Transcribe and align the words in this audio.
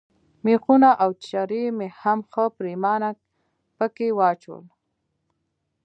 مېخونه 0.45 0.89
او 1.03 1.09
چرې 1.25 1.61
مې 1.77 1.87
هم 2.01 2.19
ښه 2.31 2.43
پرېمانه 2.57 3.09
پکښې 3.77 4.09
واچول. 4.17 4.63